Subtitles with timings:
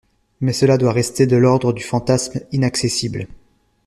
[0.39, 3.27] Mais cela doit rester de l’ordre du fantasme inaccessible.